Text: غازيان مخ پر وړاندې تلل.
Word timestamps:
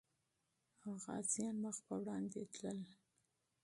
غازيان 1.03 1.55
مخ 1.63 1.77
پر 1.85 1.97
وړاندې 2.01 2.41
تلل. 2.53 2.79